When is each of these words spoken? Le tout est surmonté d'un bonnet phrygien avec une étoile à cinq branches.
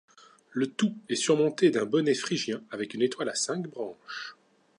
Le 0.49 0.65
tout 0.65 0.97
est 1.09 1.15
surmonté 1.15 1.69
d'un 1.69 1.85
bonnet 1.85 2.15
phrygien 2.15 2.63
avec 2.71 2.95
une 2.95 3.03
étoile 3.03 3.29
à 3.29 3.35
cinq 3.35 3.67
branches. 3.67 4.35